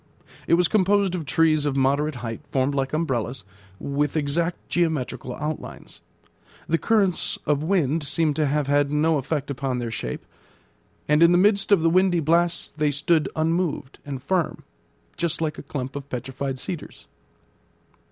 It 0.47 0.55
was 0.55 0.67
composed 0.67 1.13
of 1.13 1.27
trees 1.27 1.63
of 1.63 1.77
moderate 1.77 2.15
height, 2.25 2.41
formed 2.49 2.73
like 2.73 2.91
umbrellas, 2.91 3.43
with 3.79 4.17
exact 4.17 4.67
geometrical 4.67 5.35
outlines. 5.35 6.01
The 6.67 6.79
currents 6.79 7.37
of 7.45 7.61
wind 7.61 8.01
seemed 8.03 8.35
to 8.37 8.47
have 8.47 8.65
had 8.65 8.89
no 8.89 9.19
effect 9.19 9.51
upon 9.51 9.77
their 9.77 9.91
shape, 9.91 10.25
and 11.07 11.21
in 11.21 11.31
the 11.31 11.37
midst 11.37 11.71
of 11.71 11.83
the 11.83 11.89
windy 11.91 12.19
blasts 12.19 12.71
they 12.71 12.89
stood 12.89 13.29
unmoved 13.35 13.99
and 14.03 14.23
firm, 14.23 14.63
just 15.17 15.39
like 15.39 15.59
a 15.59 15.69
clump 15.69 15.95
of 15.95 16.09
petrified 16.09 16.57
cedars. 16.57 17.07